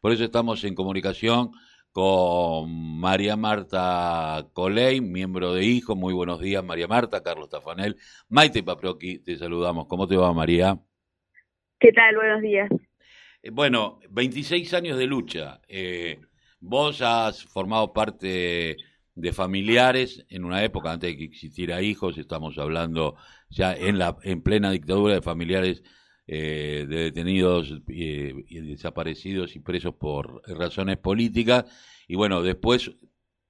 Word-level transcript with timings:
Por 0.00 0.12
eso 0.12 0.24
estamos 0.24 0.64
en 0.64 0.74
comunicación 0.74 1.50
con 1.92 2.98
María 2.98 3.36
Marta 3.36 4.46
Coley, 4.54 5.02
miembro 5.02 5.52
de 5.52 5.64
Hijo. 5.64 5.94
Muy 5.94 6.14
buenos 6.14 6.40
días, 6.40 6.64
María 6.64 6.88
Marta, 6.88 7.22
Carlos 7.22 7.50
Tafanel, 7.50 7.96
Maite 8.30 8.62
Paproqui, 8.62 9.18
te 9.18 9.36
saludamos. 9.36 9.86
¿Cómo 9.88 10.08
te 10.08 10.16
va, 10.16 10.32
María? 10.32 10.78
¿Qué 11.78 11.92
tal? 11.92 12.16
Buenos 12.16 12.40
días. 12.40 12.70
Eh, 13.42 13.50
bueno, 13.50 14.00
26 14.08 14.72
años 14.72 14.96
de 14.96 15.06
lucha. 15.06 15.60
Eh, 15.68 16.18
vos 16.60 17.02
has 17.02 17.44
formado 17.44 17.92
parte 17.92 18.78
de 19.14 19.32
familiares 19.34 20.24
en 20.30 20.46
una 20.46 20.64
época 20.64 20.92
antes 20.92 21.10
de 21.10 21.18
que 21.18 21.24
existiera 21.24 21.82
hijos, 21.82 22.16
estamos 22.16 22.56
hablando 22.56 23.16
ya 23.50 23.74
en 23.74 23.98
la 23.98 24.16
en 24.22 24.40
plena 24.40 24.70
dictadura 24.70 25.12
de 25.12 25.20
familiares 25.20 25.82
eh, 26.32 26.86
de 26.88 26.96
detenidos 26.96 27.74
eh, 27.88 28.44
y 28.48 28.60
desaparecidos 28.60 29.56
y 29.56 29.58
presos 29.58 29.96
por 29.96 30.40
razones 30.46 30.96
políticas. 30.96 31.64
Y 32.06 32.14
bueno, 32.14 32.40
después, 32.40 32.92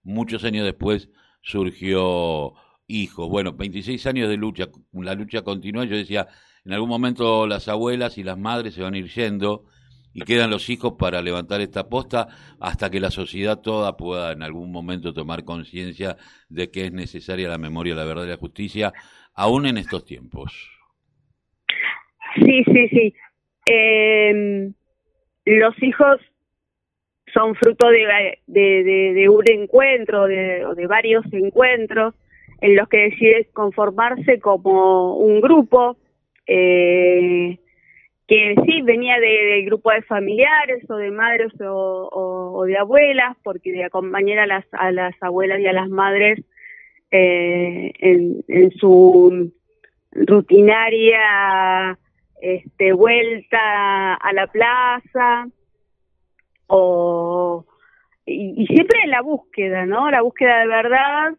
muchos 0.03 0.45
años 0.45 0.65
después, 0.65 1.11
surgió 1.43 2.55
hijos. 2.87 3.29
Bueno, 3.29 3.53
26 3.53 4.07
años 4.07 4.31
de 4.31 4.39
lucha, 4.39 4.71
la 4.93 5.13
lucha 5.13 5.43
continúa. 5.43 5.85
Yo 5.85 5.95
decía, 5.95 6.29
en 6.65 6.73
algún 6.73 6.89
momento 6.89 7.47
las 7.47 7.69
abuelas 7.69 8.17
y 8.17 8.23
las 8.23 8.39
madres 8.39 8.73
se 8.73 8.81
van 8.81 8.95
a 8.95 8.99
ir 8.99 9.11
yendo 9.13 9.67
y 10.15 10.23
quedan 10.23 10.49
los 10.49 10.71
hijos 10.71 10.95
para 10.99 11.21
levantar 11.21 11.61
esta 11.61 11.87
posta 11.91 12.29
hasta 12.61 12.91
que 12.91 12.99
la 12.99 13.11
sociedad 13.11 13.61
toda 13.61 13.99
pueda 13.99 14.33
en 14.33 14.43
algún 14.43 14.73
momento 14.73 15.13
tomar 15.13 15.45
conciencia 15.45 16.17
de 16.49 16.71
que 16.71 16.87
es 16.87 16.93
necesaria 16.93 17.51
la 17.51 17.59
memoria, 17.59 17.95
la 17.95 18.05
verdad 18.05 18.25
y 18.25 18.29
la 18.29 18.39
justicia, 18.39 18.95
aún 19.35 19.67
en 19.67 19.77
estos 19.77 20.07
tiempos. 20.07 20.80
Sí, 22.37 22.65
sí, 22.65 22.89
sí. 22.89 23.15
Eh, 23.67 24.71
los 25.45 25.83
hijos 25.83 26.21
son 27.33 27.55
fruto 27.55 27.89
de, 27.89 28.39
de, 28.47 29.29
un 29.29 29.45
encuentro, 29.49 30.27
de, 30.27 30.67
de 30.77 30.87
varios 30.87 31.25
encuentros 31.33 32.15
en 32.61 32.77
los 32.77 32.89
que 32.89 33.11
decides 33.11 33.49
conformarse 33.53 34.41
como 34.41 35.17
un 35.17 35.41
grupo. 35.41 35.97
Eh, 36.47 37.59
que 38.31 38.55
sí 38.65 38.83
venía 38.83 39.19
de, 39.19 39.61
grupo 39.63 39.91
de 39.91 40.03
familiares 40.03 40.89
o 40.89 40.95
de 40.95 41.11
madres 41.11 41.53
o, 41.61 42.63
de 42.65 42.79
abuelas, 42.79 43.37
porque 43.43 43.73
de 43.73 43.83
acompañar 43.83 44.39
a 44.39 44.47
las, 44.47 44.65
a 44.71 44.93
las 44.93 45.21
abuelas 45.21 45.59
y 45.59 45.67
a 45.67 45.73
las 45.73 45.89
madres 45.89 46.39
eh, 47.11 47.93
en, 47.99 48.71
su 48.79 49.53
rutinaria 50.13 51.99
este, 52.41 52.93
vuelta 52.93 54.15
a 54.15 54.33
la 54.33 54.47
plaza 54.47 55.49
o 56.67 57.67
y, 58.27 58.67
siempre 58.67 59.01
en 59.05 59.11
la 59.11 59.23
búsqueda, 59.23 59.87
¿no? 59.87 60.11
La 60.11 60.23
búsqueda 60.23 60.61
de 60.61 60.67
verdad, 60.67 61.35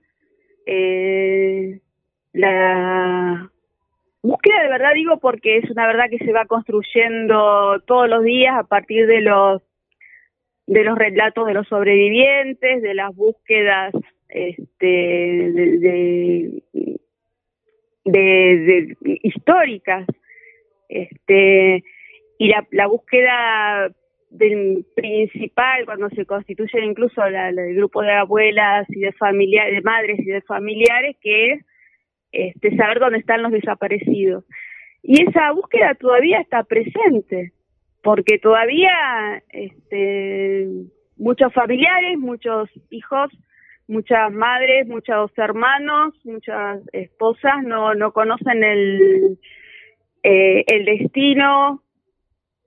eh, 0.66 1.80
la 2.34 3.52
Búsqueda 4.24 4.62
de 4.62 4.70
verdad 4.70 4.94
digo 4.94 5.18
porque 5.20 5.58
es 5.58 5.70
una 5.72 5.88
verdad 5.88 6.06
que 6.10 6.24
se 6.24 6.32
va 6.32 6.46
construyendo 6.46 7.80
todos 7.88 8.08
los 8.08 8.24
días 8.24 8.56
a 8.56 8.64
partir 8.64 9.08
de 9.08 9.22
los 9.22 9.64
de 10.68 10.84
los 10.84 10.98
relatos 10.98 11.48
de 11.48 11.54
los 11.56 11.68
sobrevivientes, 11.68 12.84
de 12.84 12.94
las 12.94 13.16
búsquedas 13.16 13.94
este, 14.30 14.86
de, 14.86 16.64
de, 18.06 18.98
históricas, 19.24 20.06
este, 20.92 21.84
y 22.38 22.48
la, 22.50 22.68
la 22.72 22.88
búsqueda 22.88 23.90
del 24.30 24.86
principal 24.96 25.86
cuando 25.86 26.10
se 26.10 26.26
constituye 26.26 26.84
incluso 26.84 27.28
la, 27.30 27.50
el 27.50 27.76
grupo 27.76 28.02
de 28.02 28.12
abuelas 28.12 28.88
y 28.90 29.00
de 29.00 29.14
familiares, 29.14 29.76
de 29.76 29.82
madres 29.82 30.20
y 30.20 30.26
de 30.26 30.42
familiares, 30.42 31.16
que 31.22 31.52
es 31.54 31.66
este, 32.32 32.76
saber 32.76 33.00
dónde 33.00 33.20
están 33.20 33.42
los 33.42 33.52
desaparecidos. 33.52 34.46
Y 35.02 35.24
esa 35.24 35.52
búsqueda 35.52 35.96
todavía 35.96 36.40
está 36.40 36.64
presente, 36.64 37.54
porque 38.04 38.38
todavía 38.38 39.44
este, 39.50 40.68
muchos 41.18 41.54
familiares, 41.54 42.18
muchos 42.18 42.70
hijos, 42.90 43.32
muchas 43.88 44.32
madres, 44.32 44.88
muchos 44.88 45.32
hermanos, 45.38 46.14
muchas 46.24 46.82
esposas 46.94 47.64
no, 47.64 47.94
no 47.96 48.12
conocen 48.12 48.64
el, 48.64 49.38
eh, 50.24 50.64
el 50.68 50.86
destino 50.86 51.82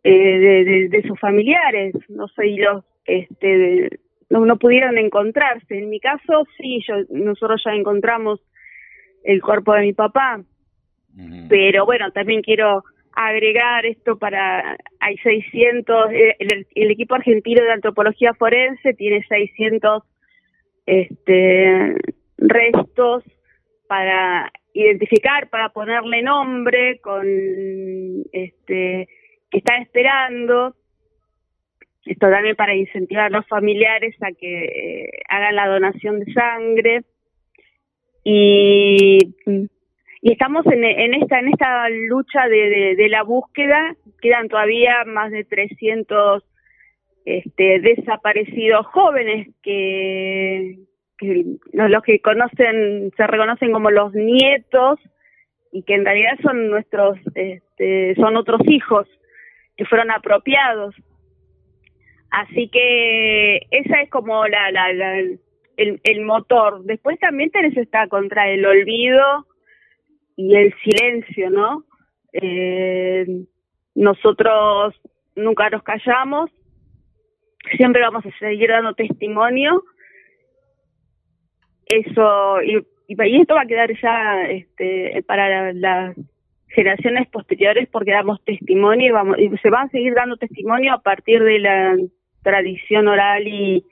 eh, 0.02 0.88
de, 0.90 1.02
sus 1.06 1.18
familiares, 1.18 1.94
no 2.08 2.28
sé, 2.28 2.48
y 2.48 2.56
los, 2.56 2.84
este, 3.06 4.00
no, 4.30 4.44
no 4.44 4.58
pudieron 4.58 4.98
encontrarse. 4.98 5.78
En 5.78 5.88
mi 5.88 6.00
caso, 6.00 6.46
sí, 6.58 6.80
yo, 6.86 6.96
nosotros 7.10 7.62
ya 7.64 7.72
encontramos 7.72 8.40
el 9.22 9.40
cuerpo 9.40 9.74
de 9.74 9.82
mi 9.82 9.92
papá. 9.92 10.42
Pero 11.48 11.86
bueno, 11.86 12.10
también 12.10 12.42
quiero 12.42 12.82
agregar 13.12 13.86
esto 13.86 14.18
para, 14.18 14.76
hay 14.98 15.16
600, 15.18 16.10
eh, 16.10 16.36
el, 16.40 16.90
equipo 16.90 17.14
argentino 17.14 17.62
de 17.62 17.72
antropología 17.72 18.34
forense 18.34 18.94
tiene 18.94 19.24
600 19.28 20.02
este, 20.86 21.94
restos 22.38 23.22
para 23.86 24.50
identificar, 24.74 25.48
para 25.48 25.70
ponerle 25.70 26.22
nombre, 26.22 26.98
con 27.00 27.24
este, 28.32 29.08
que 29.50 29.58
están 29.58 29.82
esperando. 29.82 30.74
Esto 32.04 32.28
también 32.28 32.56
para 32.56 32.74
incentivar 32.74 33.26
a 33.26 33.38
los 33.38 33.46
familiares 33.46 34.14
a 34.20 34.32
que 34.32 34.64
eh, 34.64 35.10
hagan 35.28 35.56
la 35.56 35.68
donación 35.68 36.20
de 36.20 36.32
sangre 36.34 37.04
y, 38.24 39.18
y 40.20 40.32
estamos 40.32 40.66
en, 40.66 40.84
en, 40.84 41.14
esta 41.14 41.38
en 41.38 41.48
esta 41.48 41.88
lucha 41.88 42.46
de, 42.48 42.94
de, 42.96 43.08
la 43.08 43.22
búsqueda 43.22 43.96
quedan 44.20 44.48
todavía 44.48 45.04
más 45.06 45.30
de 45.30 45.44
300 45.44 46.42
este, 47.24 47.80
desaparecidos 47.80 48.86
jóvenes 48.86 49.48
que, 49.62 50.78
que 51.18 51.44
los 51.72 52.02
que 52.02 52.20
conocen 52.20 53.12
se 53.16 53.26
reconocen 53.26 53.72
como 53.72 53.90
los 53.90 54.12
nietos 54.14 54.98
y 55.72 55.82
que 55.82 55.94
en 55.94 56.04
realidad 56.04 56.38
son 56.42 56.68
nuestros 56.70 57.18
este, 57.34 58.14
son 58.16 58.36
otros 58.36 58.60
hijos 58.66 59.06
que 59.76 59.84
fueron 59.84 60.10
apropiados 60.10 60.94
así 62.30 62.68
que 62.68 63.66
esa 63.70 64.00
es 64.02 64.10
como 64.10 64.46
la, 64.46 64.70
la, 64.72 64.92
la 64.92 65.18
el, 65.76 66.00
el 66.02 66.20
motor. 66.22 66.84
Después 66.84 67.18
también 67.18 67.50
tenés 67.50 67.76
esta 67.76 68.08
contra 68.08 68.48
el 68.50 68.64
olvido 68.64 69.46
y 70.36 70.56
el 70.56 70.74
silencio, 70.82 71.50
¿no? 71.50 71.84
Eh, 72.32 73.26
nosotros 73.94 74.94
nunca 75.36 75.70
nos 75.70 75.82
callamos, 75.82 76.50
siempre 77.76 78.02
vamos 78.02 78.24
a 78.26 78.38
seguir 78.38 78.70
dando 78.70 78.94
testimonio. 78.94 79.82
Eso, 81.86 82.62
y, 82.62 82.78
y 83.08 83.40
esto 83.40 83.54
va 83.54 83.62
a 83.62 83.66
quedar 83.66 83.90
ya 84.00 84.42
este, 84.48 85.22
para 85.26 85.72
las 85.72 86.16
generaciones 86.68 87.28
posteriores 87.28 87.88
porque 87.90 88.10
damos 88.10 88.42
testimonio 88.44 89.08
y, 89.08 89.10
vamos, 89.10 89.38
y 89.38 89.48
se 89.58 89.70
va 89.70 89.82
a 89.82 89.88
seguir 89.88 90.14
dando 90.14 90.36
testimonio 90.36 90.94
a 90.94 91.02
partir 91.02 91.42
de 91.42 91.58
la 91.60 91.96
tradición 92.42 93.08
oral 93.08 93.46
y, 93.46 93.84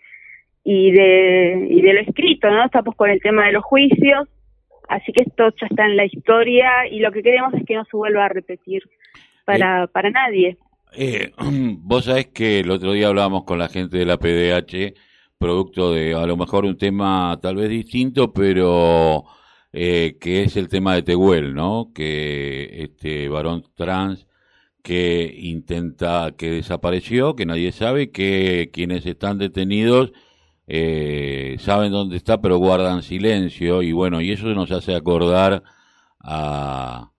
y 0.64 0.90
de, 0.90 1.66
y 1.70 1.80
de 1.80 1.92
lo 1.92 2.00
escrito, 2.00 2.50
¿no? 2.50 2.64
Estamos 2.64 2.94
con 2.96 3.10
el 3.10 3.20
tema 3.20 3.46
de 3.46 3.52
los 3.52 3.64
juicios, 3.64 4.28
así 4.88 5.12
que 5.12 5.24
esto 5.24 5.50
ya 5.60 5.66
está 5.68 5.86
en 5.86 5.96
la 5.96 6.04
historia 6.04 6.86
y 6.90 7.00
lo 7.00 7.12
que 7.12 7.22
queremos 7.22 7.54
es 7.54 7.64
que 7.64 7.74
no 7.74 7.84
se 7.84 7.96
vuelva 7.96 8.26
a 8.26 8.28
repetir 8.28 8.82
para, 9.44 9.84
eh, 9.84 9.88
para 9.88 10.10
nadie. 10.10 10.56
Eh, 10.94 11.30
vos 11.78 12.04
sabés 12.04 12.26
que 12.28 12.60
el 12.60 12.70
otro 12.70 12.92
día 12.92 13.08
hablábamos 13.08 13.44
con 13.44 13.58
la 13.58 13.68
gente 13.68 13.98
de 13.98 14.04
la 14.04 14.18
PDH, 14.18 14.94
producto 15.42 15.92
de 15.92 16.14
a 16.14 16.26
lo 16.26 16.36
mejor 16.36 16.64
un 16.64 16.78
tema 16.78 17.38
tal 17.42 17.56
vez 17.56 17.68
distinto, 17.68 18.32
pero 18.32 19.24
eh, 19.72 20.16
que 20.20 20.44
es 20.44 20.56
el 20.56 20.68
tema 20.68 20.94
de 20.94 21.02
Tehuel, 21.02 21.54
¿no? 21.54 21.90
Que 21.94 22.84
este 22.84 23.28
varón 23.28 23.64
trans 23.74 24.26
que 24.82 25.34
intenta, 25.38 26.32
que 26.36 26.50
desapareció, 26.50 27.36
que 27.36 27.46
nadie 27.46 27.72
sabe, 27.72 28.10
que 28.10 28.70
quienes 28.72 29.06
están 29.06 29.38
detenidos 29.38 30.12
eh, 30.66 31.56
saben 31.60 31.92
dónde 31.92 32.16
está, 32.16 32.40
pero 32.40 32.58
guardan 32.58 33.02
silencio, 33.02 33.82
y 33.82 33.92
bueno, 33.92 34.20
y 34.20 34.32
eso 34.32 34.46
nos 34.48 34.70
hace 34.70 34.94
acordar 34.94 35.62
a, 36.20 37.12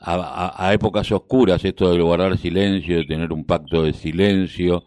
a, 0.00 0.72
épocas 0.74 1.10
oscuras, 1.12 1.64
esto 1.64 1.92
de 1.92 2.00
guardar 2.00 2.38
silencio, 2.38 2.98
de 2.98 3.04
tener 3.04 3.32
un 3.32 3.44
pacto 3.44 3.82
de 3.82 3.92
silencio, 3.92 4.84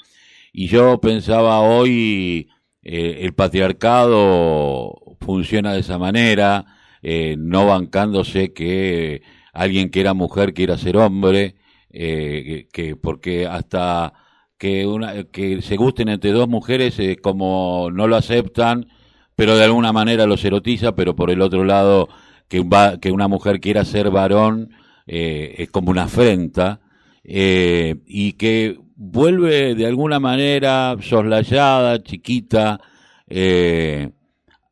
y 0.64 0.68
yo 0.68 1.00
pensaba 1.00 1.62
hoy, 1.62 2.50
eh, 2.84 3.20
el 3.22 3.34
patriarcado 3.34 4.94
funciona 5.22 5.74
de 5.74 5.80
esa 5.82 5.98
manera, 5.98 6.66
eh, 7.02 7.36
no 7.38 7.66
bancándose 7.68 8.54
que 8.54 9.22
alguien 9.54 9.90
que 9.90 10.02
era 10.02 10.14
mujer 10.14 10.54
quiera 10.54 10.78
ser 10.78 10.98
hombre, 10.98 11.56
que 11.92 12.98
porque 13.02 13.48
hasta 13.48 14.14
que, 14.60 14.86
una, 14.86 15.24
que 15.24 15.62
se 15.64 15.78
gusten 15.78 16.10
entre 16.10 16.32
dos 16.32 16.48
mujeres 16.48 17.00
eh, 17.00 17.18
como 17.20 17.90
no 17.92 18.08
lo 18.08 18.18
aceptan, 18.18 18.88
pero 19.36 19.56
de 19.56 19.64
alguna 19.64 19.94
manera 19.94 20.28
los 20.28 20.44
erotiza, 20.44 20.96
pero 20.96 21.16
por 21.16 21.32
el 21.32 21.42
otro 21.42 21.64
lado 21.64 22.10
que, 22.50 22.62
va, 22.62 23.00
que 23.00 23.12
una 23.12 23.28
mujer 23.28 23.62
quiera 23.62 23.86
ser 23.86 24.12
varón 24.12 24.72
eh, 25.08 25.56
es 25.60 25.72
como 25.72 25.90
una 25.90 26.04
afrenta 26.04 26.82
eh, 27.24 27.96
y 28.06 28.34
que 28.34 28.78
vuelve 29.02 29.76
de 29.76 29.86
alguna 29.88 30.20
manera 30.20 30.98
soslayada, 31.02 32.04
chiquita, 32.04 32.82
eh, 33.28 34.12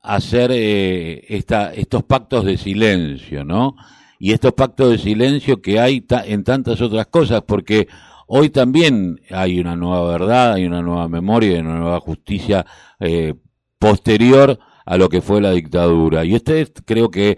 a 0.04 0.16
hacer 0.16 0.52
eh, 0.54 1.26
estos 1.30 2.04
pactos 2.04 2.44
de 2.44 2.58
silencio, 2.58 3.46
¿no? 3.46 3.76
Y 4.20 4.34
estos 4.34 4.52
pactos 4.52 4.92
de 4.92 4.98
silencio 4.98 5.62
que 5.62 5.80
hay 5.80 6.06
en 6.26 6.44
tantas 6.44 6.82
otras 6.82 7.08
cosas, 7.08 7.44
porque 7.48 7.88
hoy 8.28 8.50
también 8.50 9.22
hay 9.32 9.62
una 9.62 9.78
nueva 9.78 10.12
verdad, 10.12 10.54
hay 10.54 10.66
una 10.66 10.82
nueva 10.82 11.08
memoria 11.08 11.56
y 11.56 11.60
una 11.60 11.80
nueva 11.80 12.00
justicia 12.02 12.66
eh, 13.00 13.34
posterior 13.80 14.60
a 14.86 14.98
lo 14.98 15.08
que 15.08 15.22
fue 15.22 15.40
la 15.40 15.52
dictadura. 15.52 16.26
Y 16.26 16.36
ustedes 16.36 16.74
creo 16.86 17.10
que 17.10 17.38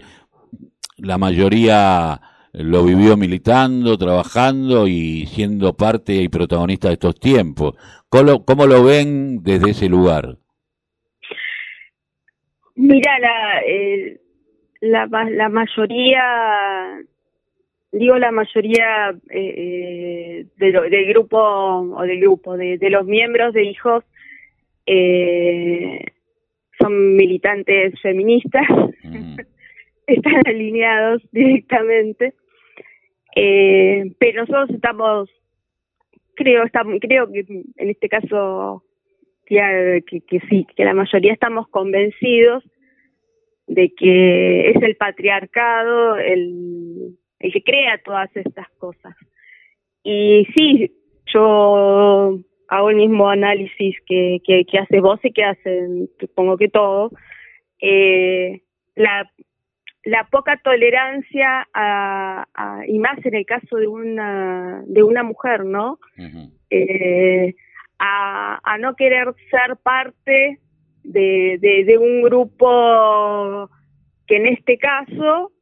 la 0.96 1.18
mayoría 1.18 2.20
lo 2.52 2.84
vivió 2.84 3.16
militando, 3.16 3.96
trabajando 3.96 4.88
y 4.88 5.26
siendo 5.26 5.74
parte 5.74 6.14
y 6.14 6.28
protagonista 6.28 6.88
de 6.88 6.94
estos 6.94 7.18
tiempos. 7.18 7.74
¿Cómo, 8.08 8.44
cómo 8.44 8.66
lo 8.66 8.84
ven 8.84 9.42
desde 9.42 9.70
ese 9.70 9.88
lugar? 9.88 10.36
Mira, 12.74 13.18
la, 13.18 13.60
eh, 13.66 14.20
la, 14.80 15.06
la 15.06 15.48
mayoría, 15.48 16.98
digo 17.92 18.18
la 18.18 18.30
mayoría 18.32 19.10
eh, 19.28 19.54
eh, 19.56 20.46
de 20.56 20.72
del 20.90 21.06
grupo, 21.06 21.38
o 21.38 22.02
del 22.02 22.20
grupo, 22.20 22.56
de, 22.56 22.78
de 22.78 22.90
los 22.90 23.06
miembros 23.06 23.52
de 23.52 23.64
hijos, 23.64 24.04
eh, 24.86 26.04
son 26.78 27.14
militantes 27.14 27.94
feministas, 28.00 28.66
mm. 29.04 29.36
están 30.06 30.42
alineados 30.46 31.22
directamente, 31.30 32.34
eh, 33.42 34.12
pero 34.18 34.42
nosotros 34.42 34.68
estamos, 34.68 35.30
creo, 36.34 36.62
estamos, 36.64 36.98
creo 37.00 37.32
que 37.32 37.46
en 37.48 37.88
este 37.88 38.10
caso 38.10 38.84
que, 39.46 40.04
que, 40.06 40.40
sí, 40.40 40.66
que 40.76 40.84
la 40.84 40.92
mayoría 40.92 41.32
estamos 41.32 41.66
convencidos 41.68 42.62
de 43.66 43.94
que 43.94 44.68
es 44.68 44.82
el 44.82 44.94
patriarcado 44.96 46.16
el, 46.16 47.16
el 47.38 47.52
que 47.52 47.62
crea 47.62 47.96
todas 48.04 48.28
estas 48.36 48.68
cosas. 48.78 49.16
Y 50.02 50.46
sí, 50.54 50.92
yo 51.32 52.38
hago 52.68 52.90
el 52.90 52.96
mismo 52.96 53.30
análisis 53.30 53.96
que, 54.04 54.40
que, 54.44 54.66
que 54.66 54.78
hace 54.80 55.00
vos 55.00 55.18
y 55.22 55.32
que 55.32 55.44
hacen, 55.44 56.10
supongo 56.20 56.58
que 56.58 56.68
todo, 56.68 57.10
eh, 57.80 58.60
la, 58.96 59.30
la 60.04 60.24
poca 60.30 60.60
tolerancia 60.62 61.66
a, 61.72 62.46
y 62.86 62.98
más 62.98 63.24
en 63.24 63.34
el 63.34 63.46
caso 63.46 63.76
de 63.76 63.86
una 63.86 64.82
de 64.86 65.02
una 65.02 65.22
mujer, 65.22 65.64
¿no? 65.64 65.98
Uh 66.18 66.22
-huh. 66.22 66.50
eh, 66.70 67.54
a, 67.98 68.58
a, 68.62 68.78
no 68.78 68.94
querer 68.96 69.34
ser 69.50 69.76
parte 69.82 70.58
de, 71.02 71.58
de, 71.60 71.84
de, 71.84 71.98
un 71.98 72.22
grupo 72.22 73.68
que 74.26 74.36
en 74.36 74.46
este 74.46 74.78
caso, 74.78 75.52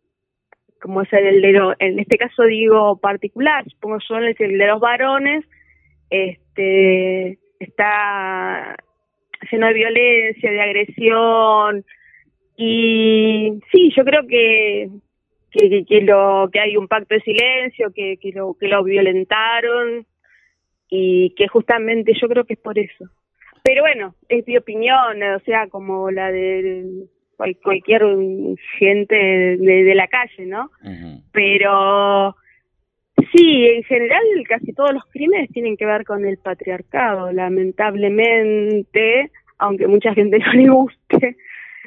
como 0.81 1.03
es 1.03 1.13
el 1.13 1.43
de 1.43 1.53
lo, 1.53 1.75
en 1.79 1.99
este 1.99 2.17
caso 2.17 2.45
digo 2.45 2.99
particular, 3.01 3.65
supongo 3.69 3.99
yo 4.09 4.19
el 4.19 4.59
de 4.59 4.67
los 4.67 4.81
varones, 4.81 5.45
este 6.11 7.39
está 7.59 8.77
lleno 9.51 9.67
de 9.67 9.75
violencia, 9.75 10.51
de 10.51 10.61
agresión, 10.61 11.85
y 12.61 13.61
sí, 13.71 13.93
yo 13.97 14.05
creo 14.05 14.27
que 14.27 14.91
que, 15.51 15.85
que, 15.85 16.01
lo 16.03 16.49
que 16.53 16.61
hay 16.61 16.77
un 16.77 16.89
pacto 16.89 17.15
de 17.15 17.21
silencio, 17.21 17.93
que, 17.95 18.19
que 18.19 18.33
lo 18.33 18.55
que 18.55 18.69
lo 18.69 18.83
violentaron 18.85 20.07
y 20.91 21.35
que 21.37 21.49
justamente 21.49 22.13
yo 22.21 22.29
creo 22.29 22.45
que 22.45 22.55
es 22.55 22.61
por 22.61 22.79
eso. 22.79 23.07
Pero 23.63 23.83
bueno, 23.83 24.15
es 24.29 24.47
mi 24.47 24.57
opinión, 24.57 25.23
o 25.23 25.41
sea, 25.41 25.69
como 25.69 26.11
la 26.11 26.31
de 26.33 27.07
cualquier 27.63 28.03
gente 28.79 29.15
de, 29.15 29.85
de 29.85 29.95
la 29.95 30.09
calle, 30.09 30.47
¿no? 30.47 30.71
Uh 30.83 30.89
-huh. 30.89 31.23
Pero 31.33 32.37
sí, 33.33 33.67
en 33.67 33.83
general 33.85 34.23
casi 34.49 34.73
todos 34.73 34.93
los 34.93 35.05
crímenes 35.07 35.51
tienen 35.51 35.77
que 35.77 35.87
ver 35.87 36.05
con 36.05 36.25
el 36.25 36.39
patriarcado, 36.39 37.33
lamentablemente, 37.33 39.31
aunque 39.59 39.87
mucha 39.87 40.15
gente 40.15 40.39
no 40.47 40.53
le 40.53 40.69
guste 40.69 41.37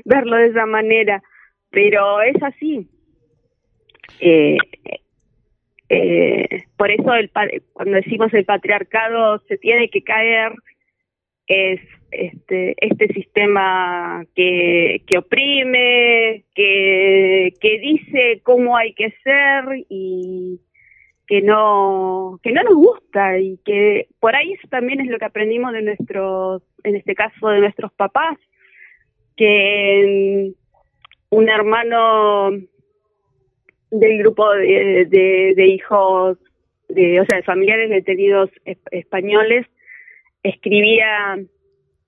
verlo 0.05 0.37
de 0.37 0.47
esa 0.47 0.65
manera, 0.65 1.21
pero 1.69 2.21
es 2.21 2.41
así. 2.43 2.87
Eh, 4.21 4.57
eh, 5.89 6.63
por 6.77 6.91
eso 6.91 7.13
el, 7.15 7.31
cuando 7.73 7.95
decimos 7.95 8.33
el 8.33 8.45
patriarcado 8.45 9.39
se 9.47 9.57
tiene 9.57 9.89
que 9.89 10.03
caer 10.03 10.53
es 11.47 11.81
este 12.11 12.75
este 12.77 13.07
sistema 13.13 14.23
que, 14.35 15.01
que 15.07 15.17
oprime, 15.17 16.45
que, 16.53 17.53
que 17.59 17.79
dice 17.79 18.41
cómo 18.43 18.77
hay 18.77 18.93
que 18.93 19.11
ser 19.23 19.85
y 19.89 20.61
que 21.27 21.41
no 21.41 22.39
que 22.43 22.51
no 22.51 22.61
nos 22.63 22.75
gusta 22.75 23.39
y 23.39 23.57
que 23.65 24.07
por 24.19 24.35
ahí 24.35 24.53
eso 24.53 24.67
también 24.69 25.01
es 25.01 25.07
lo 25.07 25.17
que 25.17 25.25
aprendimos 25.25 25.73
de 25.73 25.81
nuestros 25.81 26.61
en 26.83 26.95
este 26.95 27.15
caso 27.15 27.49
de 27.49 27.59
nuestros 27.59 27.91
papás 27.93 28.37
que 29.35 30.51
un 31.29 31.49
hermano 31.49 32.51
del 33.91 34.17
grupo 34.19 34.49
de, 34.53 35.05
de, 35.55 35.67
hijos 35.67 36.37
de 36.87 37.19
o 37.19 37.25
sea 37.25 37.37
de 37.37 37.43
familiares 37.43 37.89
detenidos 37.89 38.49
españoles 38.91 39.67
escribía 40.43 41.37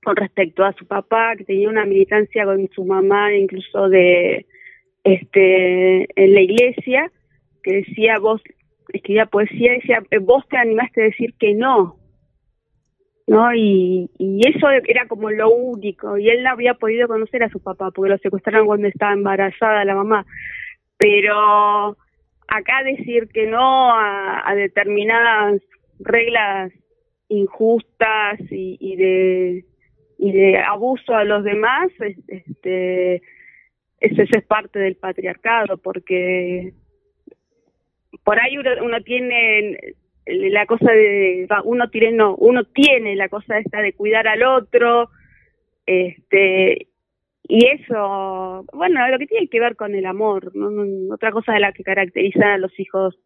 con 0.04 0.16
respecto 0.16 0.66
a 0.66 0.74
su 0.74 0.86
papá, 0.86 1.36
que 1.38 1.46
tenía 1.46 1.70
una 1.70 1.86
militancia 1.86 2.46
con 2.46 2.68
su 2.74 2.84
mamá, 2.84 3.34
incluso 3.34 3.90
de 3.90 4.46
este 5.04 6.08
en 6.22 6.34
la 6.34 6.42
iglesia, 6.42 7.12
que 7.64 7.76
decía 7.76 8.20
vos, 8.20 8.42
escribía 8.92 9.26
poesía, 9.26 9.74
decía 9.74 10.04
vos 10.22 10.48
te 10.50 10.58
animaste 10.58 11.02
a 11.02 11.06
decir 11.06 11.34
que 11.40 11.54
no, 11.54 11.98
¿no? 13.28 13.54
Y, 13.54 14.10
y 14.18 14.42
eso 14.48 14.70
era 14.70 15.08
como 15.08 15.32
lo 15.32 15.50
único, 15.50 16.18
y 16.18 16.30
él 16.30 16.44
no 16.44 16.50
había 16.50 16.74
podido 16.74 17.08
conocer 17.08 17.44
a 17.44 17.50
su 17.50 17.62
papá, 17.62 17.92
porque 17.92 18.12
lo 18.12 18.18
secuestraron 18.18 18.68
cuando 18.68 18.88
estaba 18.88 19.14
embarazada 19.14 19.86
la 19.86 19.96
mamá, 19.96 20.26
pero 20.98 21.98
acá 22.48 22.84
decir 22.84 23.28
que 23.30 23.48
no 23.48 23.92
a, 23.94 24.54
determinadas 24.56 25.62
reglas 26.00 26.72
injustas 27.30 28.40
y, 28.52 28.78
y 28.80 28.96
de 28.96 29.66
y 30.18 30.32
de 30.32 30.58
abuso 30.58 31.16
a 31.16 31.24
los 31.24 31.44
demás 31.44 31.90
este 32.28 33.22
eso 34.00 34.22
es 34.22 34.46
parte 34.46 34.80
del 34.80 34.96
patriarcado 34.96 35.78
porque 35.78 36.74
por 38.24 38.40
ahí 38.40 38.58
uno, 38.58 38.70
uno 38.84 39.02
tiene 39.02 39.96
la 40.26 40.66
cosa 40.66 40.92
de 40.92 41.48
uno 41.66 41.90
tiene 41.90 42.12
no 42.12 42.36
uno 42.36 42.64
tiene 42.66 43.16
la 43.16 43.30
cosa 43.30 43.58
esta 43.58 43.82
de 43.82 43.94
cuidar 43.94 44.28
al 44.28 44.44
otro 44.44 45.10
este 45.86 46.88
y 47.44 47.66
eso 47.68 48.66
bueno 48.74 49.08
lo 49.10 49.20
que 49.20 49.28
tiene 49.28 49.48
que 49.48 49.60
ver 49.60 49.76
con 49.76 49.96
el 49.96 50.06
amor 50.06 50.56
¿no? 50.56 51.14
otra 51.14 51.32
cosa 51.32 51.54
de 51.54 51.60
la 51.60 51.74
que 51.74 51.84
caracteriza 51.84 52.54
a 52.54 52.58
los 52.58 52.78
hijos 52.80 53.20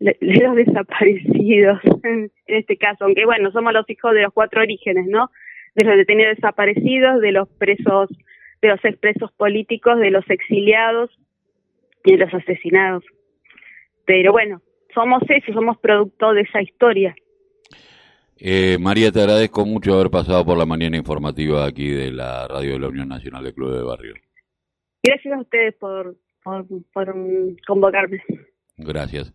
de 0.00 0.16
los 0.20 0.56
desaparecidos 0.56 1.78
en 2.04 2.30
este 2.46 2.76
caso, 2.76 3.04
aunque 3.04 3.24
bueno, 3.24 3.52
somos 3.52 3.72
los 3.72 3.88
hijos 3.88 4.14
de 4.14 4.22
los 4.22 4.32
cuatro 4.32 4.62
orígenes, 4.62 5.06
¿no? 5.06 5.30
De 5.74 5.84
los 5.84 5.96
detenidos 5.96 6.36
desaparecidos, 6.36 7.20
de 7.20 7.32
los 7.32 7.48
presos, 7.48 8.08
de 8.60 8.68
los 8.68 8.84
expresos 8.84 9.30
políticos, 9.32 9.98
de 9.98 10.10
los 10.10 10.28
exiliados 10.28 11.10
y 12.04 12.12
de 12.12 12.18
los 12.18 12.34
asesinados. 12.34 13.04
Pero 14.06 14.32
bueno, 14.32 14.62
somos 14.94 15.22
eso, 15.28 15.52
somos 15.52 15.78
producto 15.78 16.32
de 16.32 16.42
esa 16.42 16.62
historia. 16.62 17.14
Eh, 18.42 18.78
María, 18.80 19.12
te 19.12 19.20
agradezco 19.20 19.66
mucho 19.66 19.94
haber 19.94 20.10
pasado 20.10 20.44
por 20.46 20.56
la 20.56 20.64
mañana 20.64 20.96
informativa 20.96 21.66
aquí 21.66 21.90
de 21.90 22.10
la 22.10 22.48
radio 22.48 22.72
de 22.72 22.78
la 22.78 22.88
Unión 22.88 23.08
Nacional 23.08 23.44
de 23.44 23.52
Club 23.52 23.76
de 23.76 23.82
Barrio. 23.82 24.14
Gracias 25.02 25.34
a 25.34 25.40
ustedes 25.40 25.74
por, 25.76 26.16
por, 26.42 26.66
por 26.92 27.14
convocarme. 27.66 28.22
Gracias. 28.78 29.30